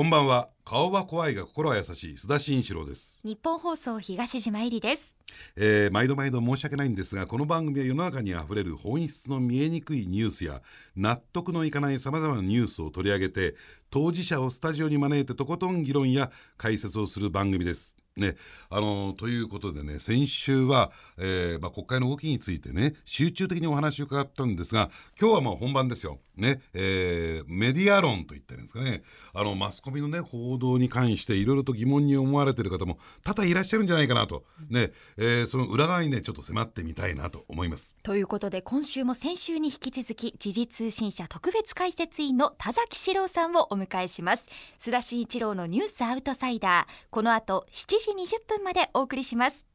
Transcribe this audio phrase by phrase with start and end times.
[0.00, 0.48] こんばんは。
[0.64, 2.14] 顔は怖いが心は優しい。
[2.14, 3.20] 須田慎一郎です。
[3.22, 5.14] 日本放送東島えりです。
[5.56, 10.62] えー毎度毎度申し訳ないんですがこの番組は世の中にあふれる本質の見えにくいニュースや
[10.96, 13.56] 納得のいかないさまざまなニュースを取り上げて
[13.90, 17.98] 当事者をスタジオに招いてとことん議論や解説をする番組です。
[18.16, 18.36] ね、
[18.70, 24.90] あのということでね先週は、えーまあ、国会の動きについてね集中的にお話を伺ったんですが
[25.20, 26.18] 今日はもう本番ですよ。
[26.40, 29.02] ねえーメディア論と言ったんですかね。
[29.32, 37.96] あのマスコミのね報道に関していろいろと疑問に思われている方も多々いらっしゃるんじゃないかなと、ねえーその裏側にねちょっと迫ってみたいなと思います。
[38.02, 44.46] ということで今週も先週に引き続き時事通信社特別解説委員の田崎史郎さんをお迎えします。
[44.78, 46.92] 須田慎一郎のニュースアウトサイダー。
[47.10, 49.69] この後7時20分までお送りします。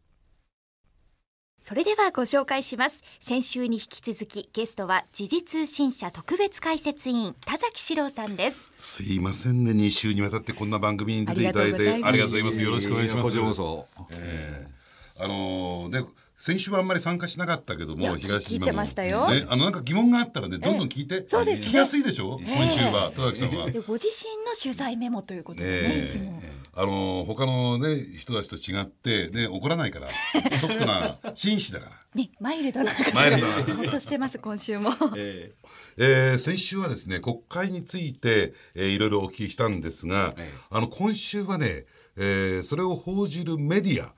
[1.68, 3.04] それではご紹介します。
[3.20, 8.72] 先週に引き続きゲストは時事通信社特別解説員田崎史郎さんです。
[8.76, 9.72] すいませんね。
[9.72, 12.58] 2週にわたってこんな番組に出ていただいてあありりがとうございます。
[12.58, 13.24] すよろしくお願いします。
[13.24, 13.88] こちらこそ。
[14.12, 19.30] えーあのーね先週はあんまり参加しなかったけども東聞いてましたよ。
[19.30, 21.68] ね、あのなんか疑問があったらねどんどん聞いて、そうですね。
[21.68, 22.55] 聞きやすいでしょ、ええ。
[22.55, 23.72] 今週は田崎さんは。
[23.72, 26.42] でご自身の取材メモということでね、えいつも。
[26.77, 30.10] あのー他のね人たちと違ってね怒らないから
[30.60, 31.92] ソフトな紳士だから。
[32.14, 33.54] ねマイルドな方マイルドな。
[33.64, 34.92] ほっとしてます今週も。
[35.16, 40.58] えー先週はですね国会について、えーいろいろお聞きしたんですが、ええ。
[40.70, 41.86] あの今週はね、
[42.18, 44.14] えーそれを報じるメディア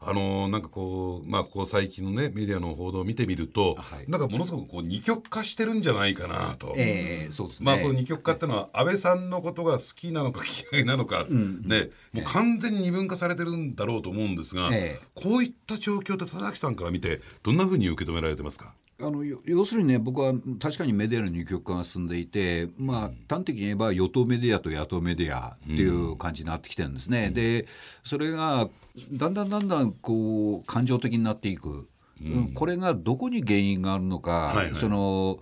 [0.00, 4.10] あのーなんかこうまあこう最近のねメディアの報道を見てみると、はい。
[4.10, 6.74] なんかものすごくこう二極化してるんじゃないかなと。
[6.76, 7.66] ええそうですね。
[7.66, 15.06] まあこの二極化ってのは安倍さんのことが好きなのか嫌いなのか、ねもう完全に二分化されてるんだろうと思うんですが、ええ。
[15.14, 18.74] こういった状況って田崎さんから見てどんなふうに受け止められてますか？
[19.02, 27.30] あのよ要するにね、僕は確かにメディアの二極化が進んでいて、まあ、端的に言えば与党メディアと野党メディアっていう感じになってきてるんですね。
[27.30, 27.66] で、
[28.04, 28.68] それが
[29.12, 31.88] だんだんだんだんこう感情的になっていく、
[32.20, 32.52] うん。
[32.54, 34.74] これがどこに原因があるのか、はいはい。
[34.74, 35.40] その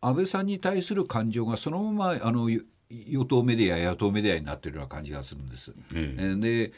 [0.00, 5.74] 安倍さんに対する感情がそのままあのよ与党メディア、野党メディアになっているような感じがするんです。
[5.94, 6.22] ええ。
[6.22, 6.72] えーで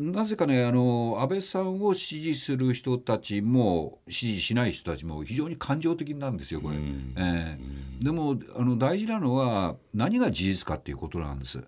[0.00, 6.76] なぜかねあの安倍さんを支持する人たちも支持しない人たちも非常に感情的なんですよこれ、
[7.16, 11.60] えーでもあの大事なのは何が事実かっていうことなんです。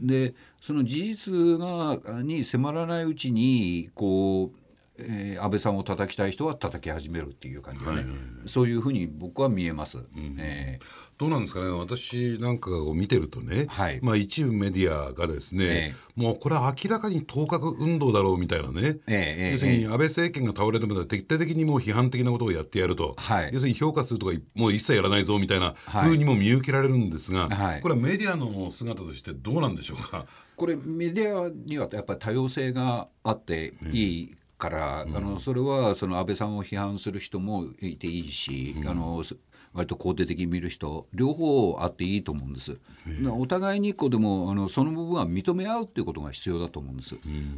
[0.00, 4.65] でその事実がに迫らないうちにこう、
[4.98, 8.04] えー安倍さんを叩きたい人は叩き始めるっていう感じがね、
[8.46, 9.98] そういうふうに僕は見えます。
[10.38, 10.84] えー。
[11.18, 11.70] どうなんですかね。
[11.70, 14.00] 私なんかを見てるとね、はい。
[14.02, 23.50] まあ、一部メディアがですね、えもうこれは明らかに当確運動だろうみたいなね、ええ要するに安倍政権が倒れるまで徹底的にもう批判的なことをやってやると、はい。
[23.52, 26.04] 要するに評価するとかもう一切やらないぞみたいなはい。
[26.04, 27.80] 風にも見受けられるんですが、はい。
[27.80, 30.26] これはメディアの姿としてどうなんでしょうか？
[30.56, 39.36] これメディアにはやっぱり多様性があっていいから、あのそれはその安倍さんを批判する人もいていいし、あのす
[39.72, 42.78] 割と肯定的に見る人両方あっていいと思うんです。
[43.22, 47.16] だお互いにこうでもあのその部分は認め合うっていうことが必要だと思うんです。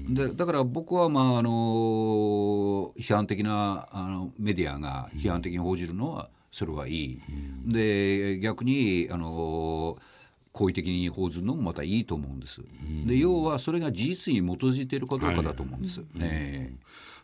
[0.08, 7.18] でだから僕はまああの批判的なあのメディアが批判的に報じるのはそれはいい。
[7.66, 9.96] で逆にあの
[10.58, 12.60] 好意的に報ずるのもまたいいと思うんです。
[13.06, 16.02] で要はそれが事実に基づいているかどうかだと思うんです。
[16.20, 16.76] ええ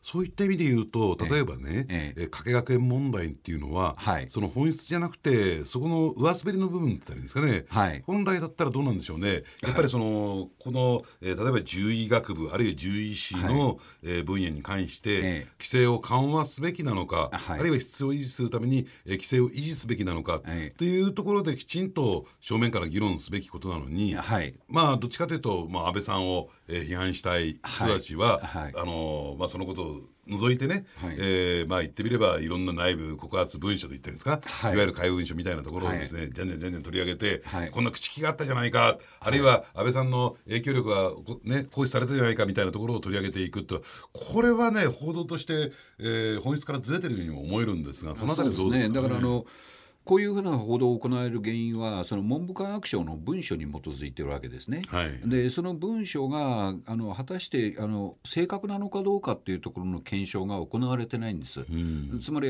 [0.05, 2.25] そういった意味で言うと例えばね、ええ。
[2.25, 4.27] え加計学園問題っていうのは、はい。
[4.29, 8.03] その本質じゃなくてそこの上滑りの部分って言ったらいいんですかね、はい。
[8.05, 9.45] 本来だったらどうなんでしょうね。
[9.63, 15.47] やっぱりその、この、えー例えば獣医学部あるいは獣医師の、えー分野に関して、ええ。
[15.59, 17.61] 規制を緩和すべきなのか、はい。
[17.61, 20.79] あるいは質を維持するために、えー規制を維持すべきなのか、ええ。
[20.79, 24.55] というところできちんと正面から議論すべきことなのに、はい。
[24.69, 28.63] まあどっちかというと、まあ、安倍さんを、えー批判したい人たちは、はい。
[28.65, 31.17] はいあのまあ、そのことを除いてね、はい。
[31.19, 34.73] えーまあ、言ってみればいろんな内部告発文書と言ってるんですか、はい。
[34.73, 37.71] い、わゆる会文書みたいなところをですね、じゃんじゃんじゃんじゃん取り上げて、はい。
[37.71, 49.45] こんな口利きがあったじゃないか、あるいは安倍さんの影響力が、こね、行使されたじゃないかみたいなところを取り上げていくとこれはね報道として、えー本質からずれてるようにも思えるんですがそのあたりはどうですか、ね、だからあの
[50.05, 54.83] こういうふうな報道を行える原因はその文部科学省の文書に基づいているわけですね。
[54.89, 61.65] はいでその文書があの果たしてあの正確なのかどうかっていうところの検証が行われてないんです。
[62.21, 62.49] つまり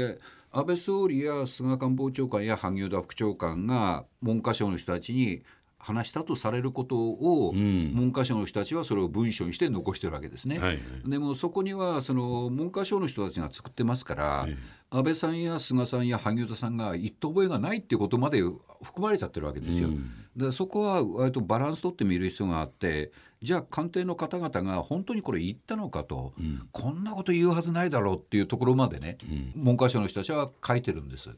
[0.51, 5.43] 安倍総理や菅官房長官や萩生田副長官が文科省の人たちに
[5.85, 10.59] 話したとされることを、ん文科省の人たちはそれを文書にして残してるわけですね。
[10.59, 14.47] はいはいでもそこにはその文科省の人たちが作ってますから、
[14.91, 18.65] 安倍さんや菅さんや萩生田さんが言った覚えがないっていうことまで含
[19.01, 19.91] まれちゃってるわけですよ。
[20.35, 23.13] でそこは割とバランス取ってみる必要があって
[23.45, 26.33] じゃあ官邸の方々が本当にこれ言ったのかと、
[26.73, 29.19] こんなこと言うはずないだろうっていうところまでね、
[29.55, 31.29] 文科省の人たちは書いてるんです。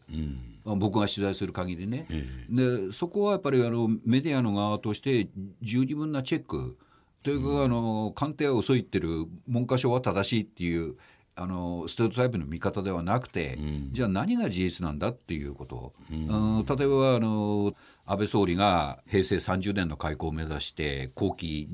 [0.64, 2.06] まあ僕が取材する限りね。
[2.48, 5.28] でそこはやっぱりあのメディアの側として
[5.62, 6.78] 十二分なチェック。
[7.24, 10.94] というか、あの官邸は遅いってる文科省は正しいっていう
[11.38, 13.58] あのステレオタイプの見方ではなくて、
[13.92, 16.64] じゃあ何が事実なんだっていうこと、うん。
[16.64, 17.74] 例えばあの
[18.06, 21.68] 安倍総理が平成30年の開校を目指して後期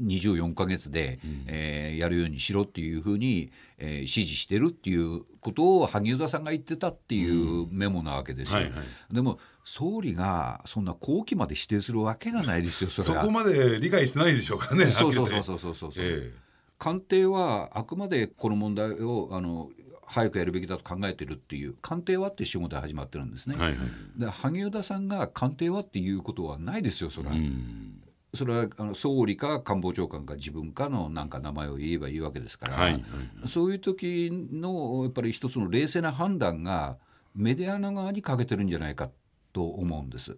[0.00, 1.18] 24か月で、
[1.48, 8.58] えーやるようにしろっていうふうに、えー指示してるっていうことを萩生田さんが言ってたっていうメモなわけですよ。
[8.58, 8.78] はいは
[9.10, 9.14] い。
[9.14, 15.74] でも総理がそんな後期まで指定するわけがないですよそこまで理解してないでしょうかねそうそうそうそうそう。
[15.74, 16.32] そう、え
[16.78, 19.70] 官邸はあくまでこの問題をあの
[20.06, 23.56] 早くやるべきだと考えてるっていう官邸はっていう仕事で始まってるんですね。
[23.56, 23.78] はいはい
[24.16, 27.34] で萩生田さんが官邸はっていうことはないですよそれは。
[27.34, 28.02] うん
[28.34, 33.02] それはあの総理か官房長官か自分かのなんか名前を言えばいいわけですから、はいはい
[33.46, 36.98] そういう時のやっぱり一つの冷静な判断が
[37.34, 39.08] メディアの側に欠けてるんじゃないか
[39.54, 40.36] と思うんです。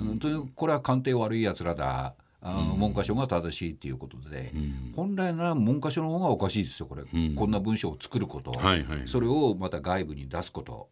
[0.00, 4.52] うんというこれは官邸悪いやつらだあの文科省が正しいっていうことで、
[4.94, 7.02] 本来なら文科省の方がおかしいですよこれ、
[7.34, 10.88] こんな文章を作ること、はいはいそれをまた外部に出すこと。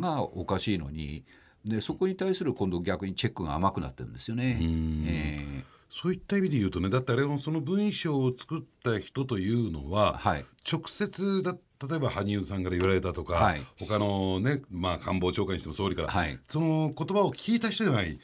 [0.00, 1.24] がおかしいのに
[1.64, 4.58] でそこに対する今度逆にチェックが甘くなってるんですよね。
[5.06, 10.44] えーそういった意味で言うとねだってあれのその文章を作った人というのは、はい。
[10.70, 11.56] 直接だ
[11.88, 13.62] 例えば羽生さんから言われたとか、はい。
[13.80, 16.38] 他のね、まあ、官房長官にしても総理から、はい。
[16.46, 18.20] その言葉を聞いた人じゃない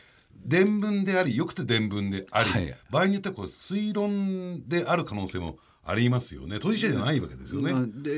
[0.47, 7.73] 伝聞でありよくて伝聞であり、はい場合によってはこう推論である可能性もありますよね当事者じゃないわけですよね。
[8.03, 8.11] で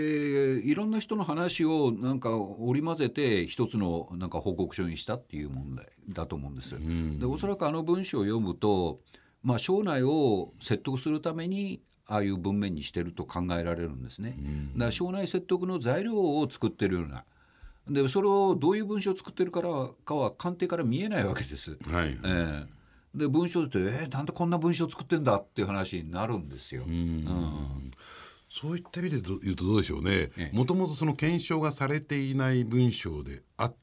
[0.67, 6.77] いろんな人の話をなんか織り交ぜて一つのなんか報告書にしたっていう問題だと思うんです。
[7.19, 9.01] でおそらくあの文章を読むと、
[9.43, 14.39] まあ、省内を説得するためにああいう文面にしてると考えられるんですね。
[14.75, 17.27] だから省内説得の材料を作ってるような
[17.89, 19.69] でそれをどういう文章を作ってるから
[20.05, 21.77] かは官邸から見えないわけです。
[21.89, 22.19] はい。
[22.25, 22.67] ええ。
[23.15, 26.85] で文章でえー、なんでこんな文章作ってんだっていう話になるんですよ。
[26.87, 27.91] うん。
[28.51, 30.11] そういった意味でど言うとどうでしょうね。
[30.37, 30.57] ええ。
[30.57, 33.77] もともとその検証がされていない文章であっ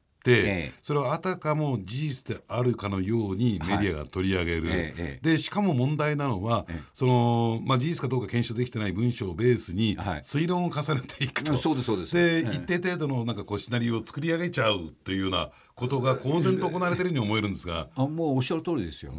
[0.82, 10.20] それをあたかも事実であるかのようにメディアが取り上げる、えええでしかも問題なのは、そのまあ、事実かどうか検証できてない文章をベースにはい。
[10.22, 12.16] 推論を重ねていくと、そうですそうです。
[12.16, 12.50] で、ええ。
[12.52, 17.90] 一定程度のなんかこうシナリオを作り上げちゃうっていうようなことが公然と行われているように思えるんですが。
[17.96, 19.14] あもうおっしゃる通りですよ。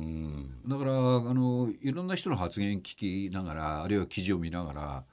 [0.67, 5.05] だからあのいろんな人の発言聞きながらあるいは記事を見ながら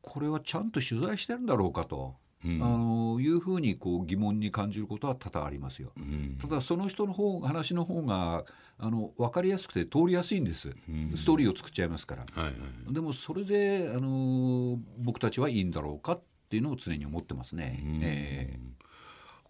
[0.00, 2.14] これはちゃんと取材してるんだろうかと。
[2.44, 5.92] あのいうふうにこう疑問に感じることは多々ありますよ。
[6.40, 8.44] ただその人の方話の方が
[8.78, 10.70] あの分かりやすくて通りやすいんです、
[11.14, 12.26] ストーリーを作っちゃいますから。
[12.30, 12.54] はいはい
[12.92, 17.80] でもそれであの僕たちはいいんだろうかっていうのを常に思ってますね。
[18.02, 18.58] え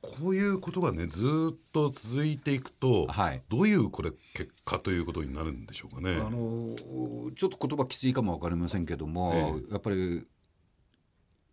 [0.00, 3.42] こういうことがねずーっと続いていくと、はい。
[3.48, 6.16] どういうこれ結果ということになるんでしょうかね。
[6.16, 6.76] あの
[7.34, 10.26] ちょっと言葉きついかも分かりませんけども、やっぱり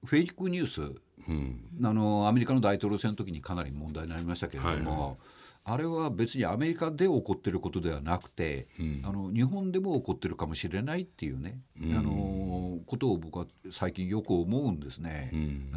[0.03, 0.81] フェイクニュース、
[1.83, 5.17] あのアメリカの大統領選の時にかなり問題になりましたけれども、
[5.63, 8.67] あれは別にアメリカで起こってることではなくて、
[9.03, 11.59] あの日本でも起こってるかもしれないっていうね、
[11.95, 15.29] あのことを僕は最近よく思うんですね。
[15.33, 15.71] うん。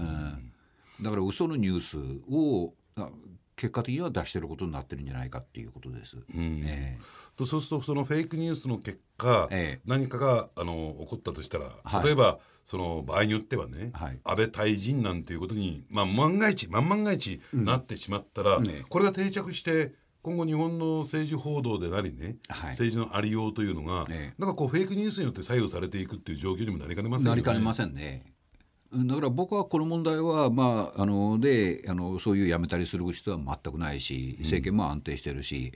[1.02, 1.98] だから嘘のニュース
[2.30, 3.10] をあ
[3.56, 6.18] 結果的には出してることになってるんじゃないかっていうことです。
[6.34, 6.98] ええ。
[7.36, 9.80] とそうするとそのフェイクニュースの結果、ええ。
[9.86, 12.04] 何かがあの起こったとしたら、はい。
[12.04, 14.20] 例えばその場合によってはね、はい。
[14.24, 18.84] 安倍退陣なんていうことに、まあ、万が一万万が一なってしまったら、ね。
[18.88, 19.92] これが定着して
[20.22, 22.70] 今後日本の政治報道でなりね、はい。
[22.70, 24.40] 政治のありようというのが、ええ。
[24.40, 27.36] なんかこうフェイクニュースによって左右されていくっていう状況にもなりかねませんよね。
[27.36, 28.33] なりかねませんね。
[28.96, 35.72] だから僕はこの問題は、まあ、あのであのそういう辞めたりする人は全くないし政権も安定してるし、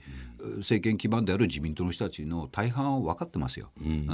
[0.57, 3.71] 政権基盤である自民党の人たちの大半は分かってますよ。
[3.81, 4.07] うん。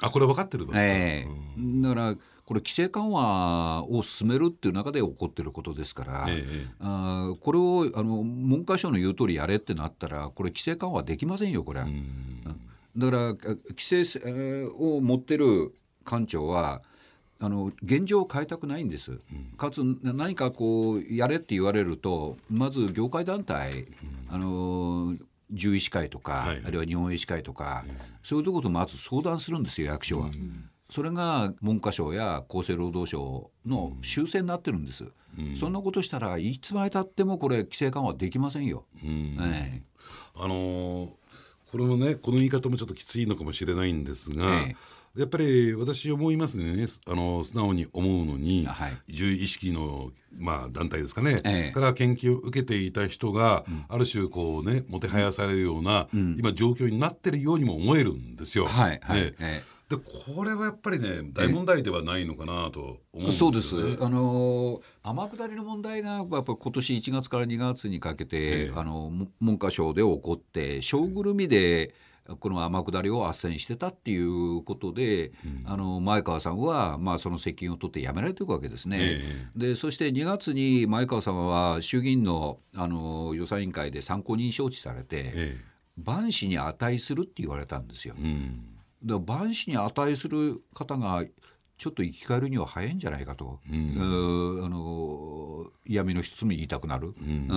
[0.00, 1.82] あこれ分かってるんですか、ええ。
[1.82, 11.86] だからこれ規制緩和を進めるっていう中で起こってることですから、ええあーこれをあの文科省の言う通りやれってなったらこれ規制緩和できませんよこれは。
[12.96, 16.82] だからあ規制えーを持ってる官庁は
[17.42, 19.18] あの現状を変えたくないんです、
[19.56, 23.88] かつ何かこうやれって言われるとまず業界団体、
[24.28, 25.16] あの
[25.50, 27.84] 獣医師会とか、はいあるいは日本医師会とか、
[28.22, 30.30] そういうところとまず相談するんですよ役所は。
[30.88, 35.04] それが文科省や厚生労働省の修正になってるんです、
[35.58, 38.84] そんなことしたらいつまでたってもこれ規制緩和できませんよ。
[39.02, 39.82] ええ。
[40.36, 41.08] あのー
[41.72, 44.76] これもねこの言い方もちょっときついのかもしれないんですが、え
[45.16, 46.86] やっぱり私思いますね。
[47.06, 48.92] あの素直に思うのに、はい。
[49.12, 51.72] 獣医意識の、まあ、団体ですかね、ええ。
[51.72, 58.66] から研究を受けていた人が、ある種こうねもてはやされるような、今状況になってるようにも思えるんですよ。
[58.66, 59.34] はいはいね。
[59.38, 71.94] えでこれはやっぱりね大問題ではないのかなと思うんですよ、ね、そうです、あの天下りの問題がやっぱり今年1月から2月にかけて、あのも文科省で起こって小ぐるみで
[72.38, 75.32] この天下りを斡旋してたっていうことで、
[75.64, 78.98] あの前川さんは、まあ、その責任を取って辞められていくわけですね。
[79.00, 85.56] えでそして2月に前川さんは衆議院のあの予算委員会で参考人招致されて、え
[85.96, 88.14] 万死に値するって言われたんですよ。
[88.18, 88.68] えうん
[89.04, 91.24] だから万死に値する方が
[91.82, 94.64] ちょっと生き返るには早いんじゃないかと、うん。
[94.64, 97.48] あの闇の一つも言いたくなる、うん。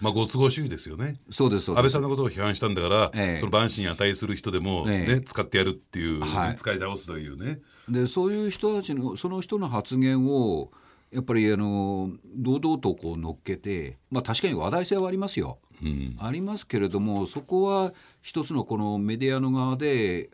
[0.00, 1.16] まあご都合主義ですよね。
[1.28, 1.80] そうですそうです。
[1.80, 3.40] 安倍さんのことを批判したんだから、ええ。
[3.40, 5.12] その万死に値する人でも、ねえ。
[5.14, 6.54] え使ってやるっていう、はい。
[6.54, 7.58] 使い倒すというね。
[7.88, 10.70] でそういう人たちのその人の発言を
[11.10, 15.58] やっぱりあの堂々とこう乗っけて、まあ、確かに話題性はありますよ、
[16.20, 20.30] ありますけれどもそこは一つのこのメディアの側で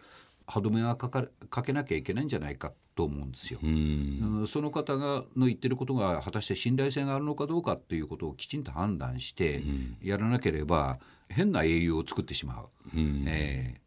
[0.47, 3.59] 歯止めはかかかけなきゃいけないんじゃないかと思うんですよ。
[3.63, 4.47] うんうん。
[4.47, 9.63] その方がの言ってることが果たして信頼性があるのかどうかっていうことをきちんと判断して
[10.03, 10.99] やらなければ
[11.29, 12.69] 変な英雄を作ってしまう。
[13.27, 13.81] え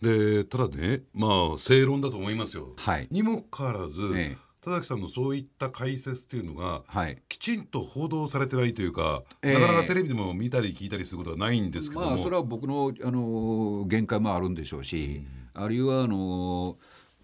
[0.00, 2.74] でただねまあ正論だと思いますよ。
[2.76, 3.08] はい。
[3.10, 4.44] にもかかわらず、ええ。
[4.64, 7.20] 田崎さんのそういった解説っていうのが、はい。
[7.28, 9.54] きちんと報道されてないというか、ええ。
[9.54, 15.22] なかなかテレビでも見たり聞いたりすることはないんですけども、まあそれは僕のあの限界もあるんでしょうし、
[15.54, 16.76] あるいはあの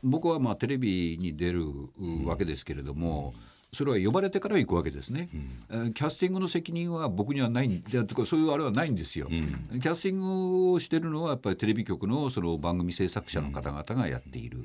[0.02, 1.64] 僕はまあテレビに出る
[2.24, 3.34] わけですけれども、
[3.72, 5.28] それは呼ばれてから行くわけですね、
[5.70, 14.64] えーキャスティングの責任は僕にはないんでとかそういうあれはないんですよ、キャスティングをしてるのはやっぱりテレビ局のその番組制作者の方々がやっている、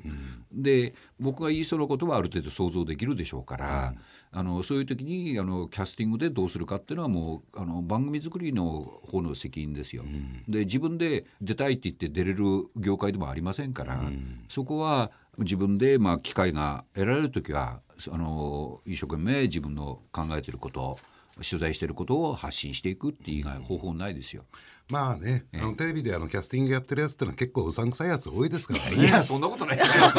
[0.52, 3.94] で僕が言いそうなことはある程度想像できるでしょうから、
[4.32, 10.04] あのそういう時にあのキャスティングでどうするかっていうのはもうあの番組作りの方の責任ですよ、
[10.48, 12.44] で自分で出たいって言って出れる
[12.76, 14.00] 業界でもありませんから、
[14.48, 20.96] そこは自分でまあ機会が得られる時はあの一生懸命自分の考えていること
[21.36, 24.44] 取材していることを発信していくっていう以外方法ないですよ。
[24.88, 28.94] まあね、あのテレビであのキャスティングやってるやつってのは結構うさんくさいやつ多いですからね。
[29.04, 29.76] いやそんなことない。
[29.76, 30.10] ですよ。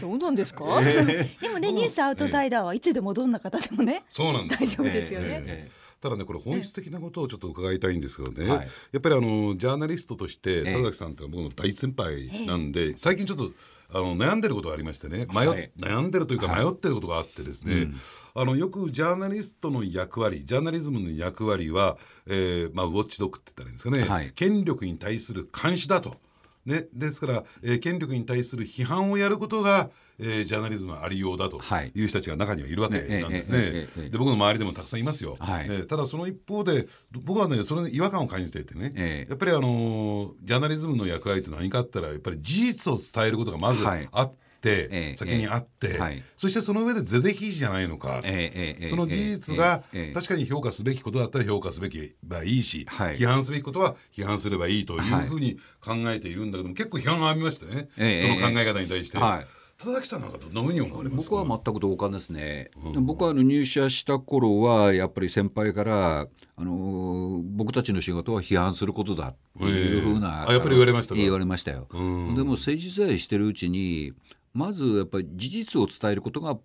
[0.00, 13.52] そうなんですか、 でもねニュースアウトサイダーはいつでもどんな方でもね そうなんです大丈夫ですよね、えただねこれ本質的なことをちょっと伺いたいんですけどね、はいやっぱりあのジャーナリストとしてえ田崎さんって僕の大先輩なんで、最近ちょっと
[13.92, 15.72] あの悩んでることがありましてね迷っ、はい。
[15.78, 17.88] 悩んでるというか迷ってることがあってですね、
[18.34, 24.32] あのよくジャーナリストの役割ジャーナリズムの役割は、えーまあ、ウォッチドッグって言ったらいいんですかね、はい。
[24.32, 26.16] 権力に対する監視だと。
[26.64, 31.92] ね、ですから、えー権力に対する批判をやることが、えージャーナリズムのありようだとはい。
[31.94, 33.58] いう人たちが中にはいるわけなんですね。
[33.58, 35.36] ええええええで僕の周りでもたくさんいますよ。
[35.38, 35.68] はい。
[35.68, 39.30] ねただその一方で僕はねそれに違和感を感じていてね、ええ。
[39.30, 44.08] やっぱりあのージャーナリズムの役割って何かあったらやっぱり事実を伝えることがまずはい。
[44.12, 46.00] あって、ええ先にあって、
[46.36, 48.20] そしてその上で是々非々じゃないのか。
[48.24, 53.16] ええええその事実がええええ確かに評価すべきことだったら評価すべきばいいし、はい。
[53.16, 58.20] 批判すべきことは批判すればいいというふうに考えているんだけども、結構批判がありましてね、ええ。
[58.20, 59.46] その考え方に対して、はい
[59.78, 61.36] 田崎さんなんかどんなふうに思われますか？
[61.36, 71.20] 僕は全く同感ですね、僕はあの入社した頃はやっぱり先輩から、あのー僕たちの仕事は批判することだっていうふうな、ええあやっぱり言われましたか？
[71.20, 72.34] 言われましたよ、うん。
[72.34, 74.14] でも政治取材してるうちに
[74.54, 76.56] まずやっぱり事実を伝えることが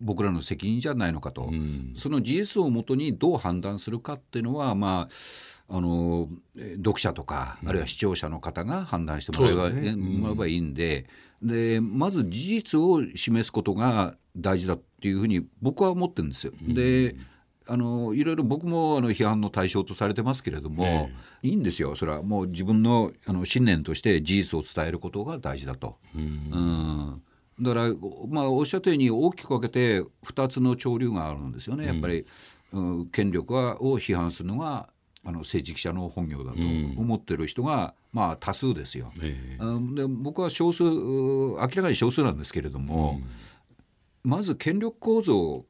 [0.00, 1.50] 僕らの責任じゃないのかと、
[1.96, 5.08] その事実をもとにどう判断するかっていうのはま
[5.68, 10.00] ああのえー読者とか、あるいは視聴者の方が判断してもらえば,、ねうん。
[10.20, 11.06] もらえばいいんで
[11.44, 16.52] でまず事実を示すことが大事だっていうふうに僕は思ってるんですよ。
[16.60, 17.16] で
[17.66, 21.08] あのいろいろ僕もあの批判の対象とされてますけれども、
[21.42, 21.96] いいんですよ。
[21.96, 25.96] それはもう自分のあの信念として事実を伝えることが大事だと。
[26.14, 27.22] うん。
[27.60, 27.94] だから、
[28.28, 32.20] まあ、おっしゃったように大きく分けて2つの潮流があるんですよね、やっぱり、
[32.72, 34.88] うん権力はを批判するのが
[35.24, 36.58] あの政治記者の本業だと
[36.98, 39.10] 思ってる人が、まあ、多数ですよ。
[39.22, 39.62] ええ。
[39.62, 39.94] うん。
[39.94, 43.20] で僕は少数う明らかに少数なんですけれども、
[44.22, 45.64] まず権力構造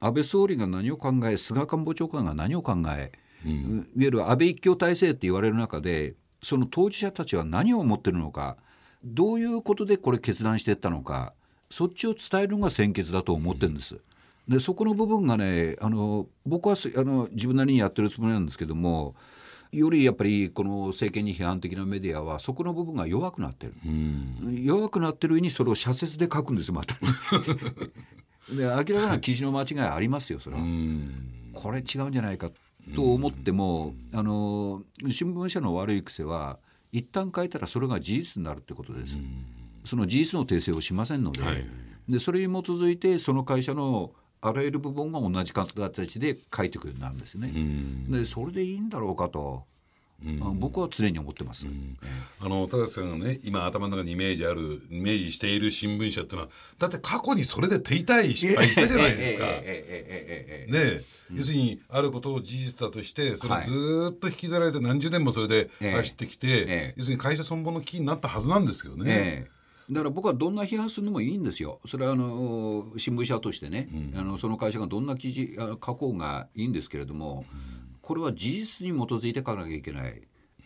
[0.00, 3.12] 安倍総理が何を考え菅官房長官が何を考え
[3.44, 8.56] いわゆる安倍一強体制って言われる中でその当事者たちは何を思ってるのか
[9.04, 11.34] どういうことでこれ決断していったのか
[11.70, 13.98] そっちを伝えるのが先決だと思ってるんです。
[14.48, 19.14] でそこの部分がねあの僕はあの自分なりにやってるつもりなんですけども
[19.72, 23.72] よりやっぱりこの政権に批判的なメディアはそこの部分が弱くなってる、
[24.62, 26.94] 弱くなってる上にそれを社説で書くんですまた。
[28.54, 30.62] で明らかな記事の間違いありますよそれは。
[31.54, 32.50] これ違うんじゃないか
[32.94, 36.58] と思ってもあの新聞社の悪い癖は
[36.90, 39.16] 一旦書いたらそれが事実になるってことです。
[39.86, 41.42] その事実の訂正をしませんので,、
[42.08, 47.50] でそれに基づいてその会社のあらゆる部分が同じ形で書いてくるようになるんですね。
[48.08, 49.64] でそれでいいんだろうかと。
[50.54, 51.66] 僕は常に思ってます、
[52.40, 59.46] あの田崎さんがね今頭の中にイメージあるイメージしている新聞社っていうのはだって過去にそれで手痛い失敗したじゃないですか。
[59.46, 61.02] ね
[61.34, 69.48] 要するにあることを事実だとしてそれずっと引きずられて何十年もそれで走ってきて、要するに会社存亡の危機になったはずなんですけどね。
[69.92, 77.44] だから僕はどんな批判するのもいいんですよ、それはあの新聞社としてね、うん、あのその会社がどんな記事書こうがいいんですけれども、
[78.00, 80.22] これは事実に基づいて書かなきゃいけない、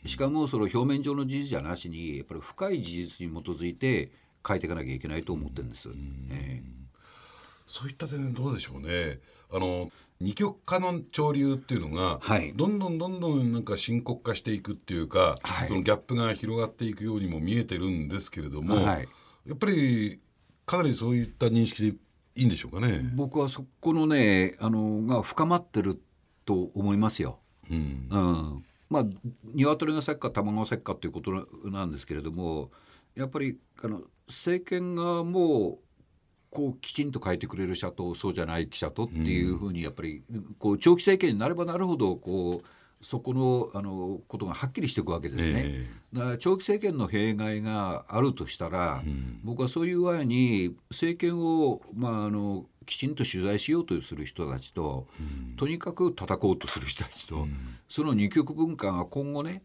[0.07, 4.13] しかもその表面上の事実じゃなしに、やっぱり深い事実に基づいて
[4.47, 5.89] 書いていかなきゃいけないと思ってるんです。
[5.89, 6.63] えー、
[7.67, 9.19] そういった点どうでしょうね。
[9.53, 19.09] あの二極化の潮流っていうのが、はい、どんどんどんどんなんか深刻化していくっていうか、はい、そのギャップが広がっていくようにも見えてるんですけれども、はい、
[19.47, 20.21] やっぱり
[20.65, 21.89] かなりそういった認識で
[22.35, 23.11] いいんでしょうかね。
[23.15, 26.01] 僕はそこのねあのが深まってる
[26.45, 27.39] と思いますよ。
[27.71, 29.05] うん、うん、まあ
[29.55, 32.71] 鶏が先か卵が先かということなんですけれども
[33.15, 35.79] やっぱりあの政権がもう
[36.57, 40.23] こうきちんと書いてくれる社とそうじゃない記者とっていうふうにやっぱり
[40.59, 45.65] こう長期政権になればなるほどこうそこのあのことがはっきりしていくわけですね。
[45.67, 57.53] えー、だから長期政権の弊害があるとしたら、うん、僕はそういう具合に政権を、まあ、あのきちんと取材しようとする人たちと、うん、とにかく叩こうとする人たちと、うん、
[57.87, 59.63] その二極文化が今後ね、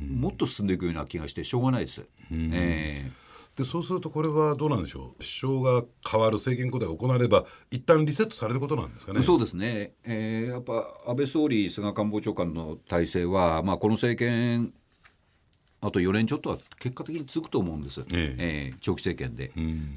[0.00, 2.04] もっと進んでいくような気がしてしょうがないです。
[2.32, 3.21] えー
[3.56, 5.18] でそうするとこれはどうなんでしょう？
[5.18, 9.22] 首相が変わる政権交代が行われば一旦リセットされることなんですかね？
[9.22, 10.72] そうですね、えー、やっぱ
[11.06, 14.72] 安倍総理菅官房長官の体制は、まあ、この政権
[15.82, 18.36] あと4年ちょっとは結果的に続くと思うんです、ええ。
[18.38, 19.50] えー、長期政権で。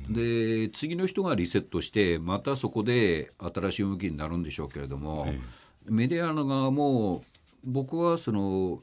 [0.09, 5.39] で次の人がリセットしてまたそこで新しい動きになるんでしょうけれども、え、
[5.85, 7.23] メディアの側も
[7.63, 8.79] 僕はその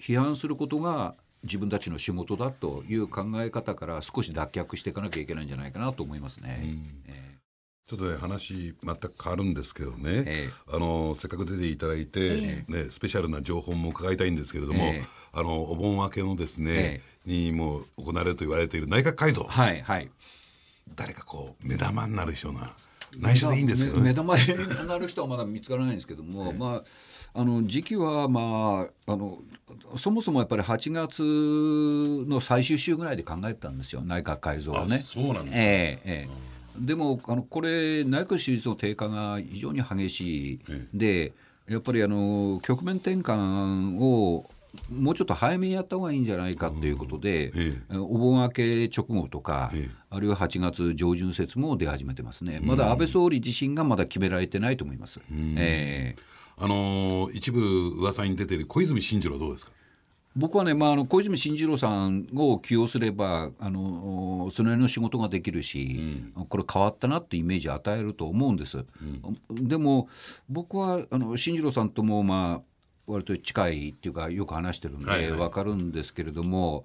[0.00, 6.60] 批判することが自分たちの仕事だという考え方から少し脱却していかなきゃいけないんじゃないかなと思いますね。
[7.06, 14.92] えー、ちょっとね話全く変わるんですけどね、えー、あのせっかく出ていただいて、えー、ね、スペシャルな情報も伺いたいんですけれども、
[15.32, 20.10] あのお盆明けのですね、にも行われると言われている内閣改造、はいはい、
[20.94, 22.72] 誰かこう目玉になる人な
[23.18, 24.46] 内緒でいいんですけど、ね、目玉に
[24.86, 26.84] なる人はまだ見つからないんですけども、まあ
[27.34, 29.38] あの時期は、まあ、あの
[29.96, 31.22] そもそもやっぱり8月
[32.28, 34.02] の最終週ぐらいで考えてたんですよ。
[34.02, 34.98] 内閣改造をね。
[34.98, 40.60] そうなんですか、えーえー、でもあのこれ内閣支持率の低下が非常に激しい、
[40.92, 41.32] で
[41.68, 44.50] やっぱりあの局面転換を
[44.90, 55.20] もうちょっと早めにやった方がいいんじゃないかということで、ええ、お盆明け直後とか、え、あるいは8月上旬説も出始めてますね、まだ安倍総理自身がまだ決められてないと思います。
[55.56, 57.60] えーあのー、一部
[57.98, 59.72] 噂に出ている小泉進次郎どうですか？
[60.34, 70.08] 僕はね、まあ、あの小泉進次郎さんを起用すればあのその辺の仕事ができるし、うん、これ変わったなってイメージを与えると思うんです、うん、でも
[70.48, 72.72] 僕はあの進次郎さんともまあ
[73.06, 76.84] 割と近いっていうかよく話してるんで分かるんですけれども、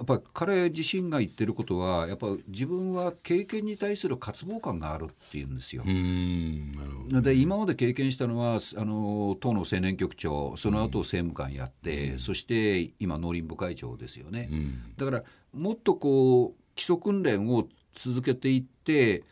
[0.00, 5.82] やっぱり彼自身が言ってることはやっぱ自分は経験に対する渇望感があるっていうんですよ。
[7.20, 14.48] で今まで経験したのはあの党の青年局長その後政務官やって、そして今農林部会長ですよね。
[14.96, 19.22] だからもっとこう基礎訓練を続けていって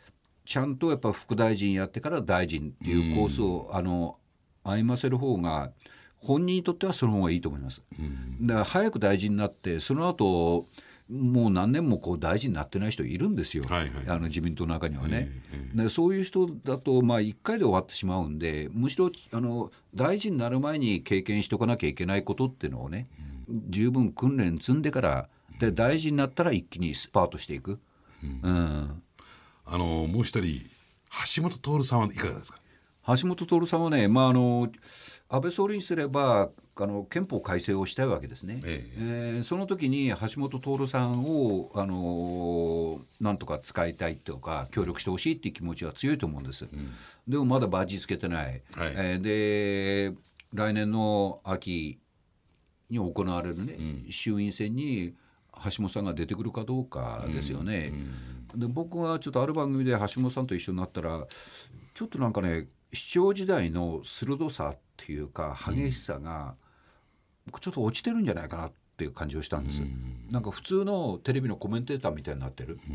[0.45, 4.17] ちゃんとやっぱ副大臣やってから大臣っていうコースをあの
[4.63, 5.71] 歩ませる方が
[6.21, 7.81] 本人にとってはその方がいいと思います。
[8.41, 10.67] だから早く大臣になってその後
[11.09, 15.29] もう何年もこう大臣になってない人いるんですよ、はいはい、あの自民党の中にはね。
[15.73, 23.07] でそういう人だと、まあ、1回で終わってしまうんでむしろあの大臣になる前に経験しておかなきゃいけないことっていうのをね、
[23.69, 25.29] 十分訓練積んでから
[25.59, 27.79] で大臣になったら一気にスパートしていく。
[28.23, 29.01] うん、
[29.65, 30.61] あのもう一人
[31.35, 32.59] 橋本徹さんはいかがですか？
[33.17, 34.69] 橋本徹さんはね、まあ、あの
[35.29, 39.35] 安倍総理にすればあの憲法改正をしたいわけですね、ええ。
[39.35, 46.91] えー、その時に橋本徹さんをあのなんとか使いたいとか協力してほしいっていう気持ちは強いと思うんです、うん、
[47.27, 50.17] でもまだバッジつけてない、はい、えー、で
[50.53, 51.99] 来年の秋
[52.89, 55.13] に行われるね、うん、衆院選に
[55.65, 57.91] 橋本さんが出てくるかどうかですよね。
[58.53, 61.27] うん、で僕はちょっとある番組で橋本さんと一緒になったら
[61.93, 66.55] ちょっとなんかね市長時代の鋭さっていうか激しさが、
[67.45, 69.81] 僕ちょっと落ちてるんじゃないかなっていう感じをしたんです。
[69.81, 72.79] うん、なんか普通のテレビのコメンテーターみたいになってる。
[72.89, 72.93] う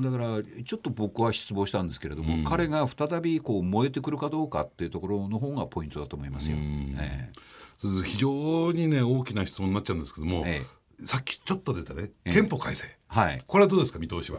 [0.00, 0.02] ん。
[0.02, 6.56] だからちょっと僕は失望したんですけれども、うん、彼が再びこう燃えてくるかどうかっていうところの方がポイントだと思いますよ。
[6.58, 10.62] ええ、非常にね大きな質問になっちゃうんですけども、え
[10.98, 14.38] え、さっきちょっと出たね憲法改正、はい、これはどうですか見通しは？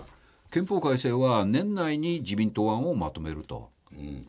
[0.49, 3.69] 憲法改正は年内に自民党案をまとめると。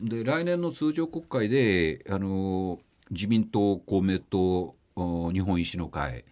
[0.01, 2.79] うん、で来年の通常国会であの
[3.11, 6.23] 自民党公明党日本維新の会、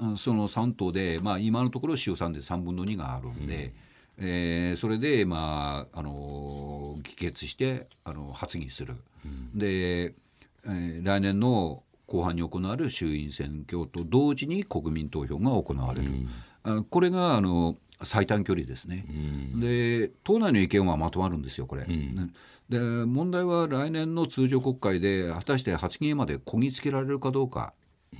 [0.00, 3.72] うん、その3党で、まあ、今のところ衆参で3分の2があるんで。
[4.18, 16.10] えー、それで、まああの議決してあの発議する、うん、で、えー、来年の後半に行われる衆院選挙と同時に国民投票が行われる、
[16.64, 21.82] うん、これがあの最短距離ですね、うん、で党内の意見はまとまるんですよ、これ。
[21.82, 22.32] うん、
[22.68, 27.72] で問題は来年の通常国会で果たして発議までこぎつけられるかどうか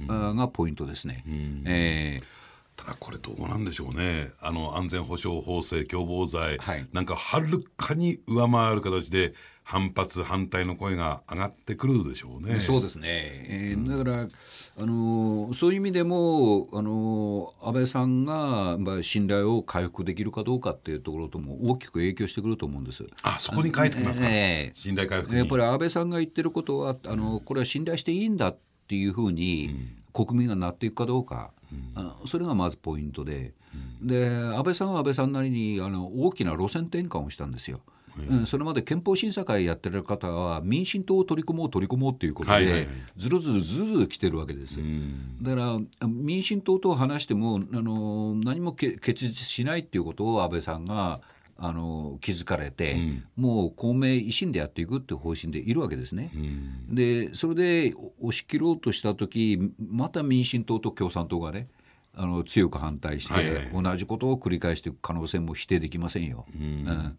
[0.08, 1.24] がポイントですね。
[1.66, 2.42] えー
[2.76, 4.30] ただこれどうなんでしょうね。
[4.40, 12.60] あの安全保障法制共謀罪、はい、なんかはるかに上回る形で反発反対の声が上がってくるでしょうね。
[12.60, 13.08] そうですね、
[13.48, 14.28] えー、だから
[14.78, 23.06] あのそういう意味でもあの安倍さんが、まあ、信頼を回復できるかどうかっていうところとも大きく影響してくると思うんです。
[23.22, 28.58] あそこに書いてきますか、えー、信頼回復やっぱり安倍さんが言ってることはあのこれは信頼していいんだっ
[28.88, 29.70] ていうふうに、
[30.12, 31.50] 国民がなっていくかどうか。
[31.96, 33.54] うん、それがまずポイントで、
[34.02, 37.80] うん、で安倍さんは安倍さんなりにあの大きな路線転換をしたんですよ。
[38.30, 45.56] うん、それまで憲法審査会やってる方は民進党を取り込もう取り込もうということで、はいはいはい、ずるずるずる来てるわけです、うん、だか
[46.00, 51.20] ら民進党と話してもあの何も結実しないっていうことを安倍さんが
[51.64, 56.32] あの気づかれて、うん、もう公明維新でやっていくっていう方針でいるわけですね。
[56.34, 61.68] うん、でそれで押し切ろうとした時また民進党と共産党がね
[62.14, 66.46] あの強く反対して、はいはい、同じことを繰り返していく可能性も否定できませんよ。
[66.54, 67.18] うん、うん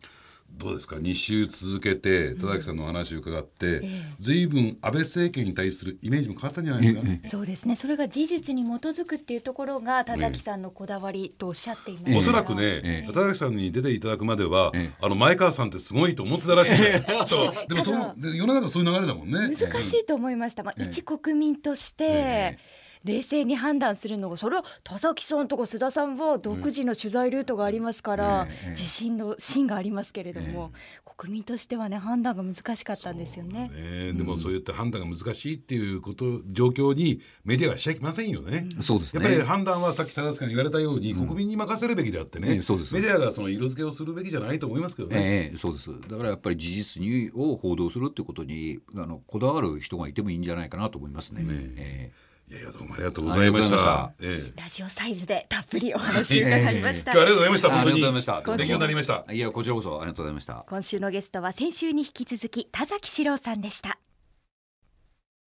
[0.57, 3.89] どうですか？2週続けて田崎さんの話を伺って、うん、
[4.19, 7.75] ずいぶん安倍政権に対するイメージも変わったんじゃないですか、 そうですね。
[7.75, 16.77] それが事実に基づくっていうところが田崎さんのこだわりとおっしゃっています、おそらくね、田崎さんに出ていただくまでは、あの前川さんってすごいと思ってたらしい、
[17.67, 19.55] でもその世の中そういう流れだもんね。
[19.55, 22.57] 難しいと思いました、まあ、一国民として、
[23.03, 30.71] 冷静に判断するのがそれは田崎さんとか須田さんは独自の取材ルートがありますから、うん、自信の芯がありますけれども、
[31.17, 33.69] 国民としてはね判断が難しかったんですよね。
[33.69, 34.13] ね。
[34.13, 38.67] でもそういった判断が難しいっていうこと状況にメディアはしちゃいけませんよね。
[38.79, 45.51] そうです、ね、やっぱり判断はさっき田崎さんが言われたように、国民に任せるべきであってね、メディアがその色付けをするべきじゃないと思いますけどね。
[45.51, 45.89] えー、そうです。
[46.09, 51.43] だからやっぱり事実にを報道するってことにあのこだわる人がいてもいいんじゃないかなと思いますね。
[51.43, 52.11] ねえ。
[52.19, 52.22] ー
[52.53, 54.13] いやいやどうもありがとうございました。
[54.21, 57.11] ええ、ラジオサイズでたっぷりお話伺いました。
[57.11, 57.69] ありがとうございました。
[57.71, 57.91] 本当に。
[57.93, 58.41] ありがとうございました。
[58.57, 59.25] 勉強になりました。
[59.33, 60.63] いやこちらこそありがとうございました。
[60.69, 63.97] 今週のゲストは先週に引き続き田崎史郎さんでした。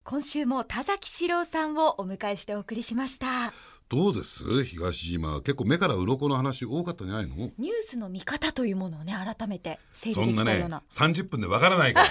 [0.02, 3.52] 今週も田崎史郎さんをお迎えしてお送りしました。
[3.88, 4.64] どうです？
[4.64, 7.36] 東島結構目から鱗の話多かったんじゃないの？
[7.36, 12.06] ニュースの見方というものをね改めて整理できたようなそんなね30分でわからないから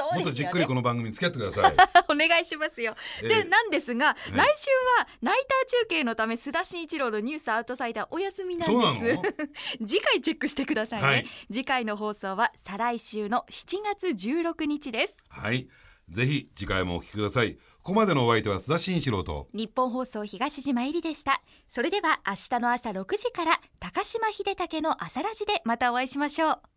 [0.00, 1.74] もっとじっくりこの番組に付き合ってください。
[2.08, 9.18] お願いしますよ、えー、でなんですが、来週はナイター中継のため須田慎一郎のニュースアウトサイダーお休みなんです。
[9.86, 15.16] 次回チェックしてくださいね、はい、次回の放送は再来週の7月16日です。
[15.28, 15.68] はい。
[16.08, 17.54] ぜひ次回もお聞きください。
[17.54, 19.48] ここまでのお相手は須田慎一郎と。
[19.52, 21.42] 日本放送東島えりでした。
[21.68, 26.71] それでは明日の朝6時から高島秀武の朝ラジでまたお会いしましょう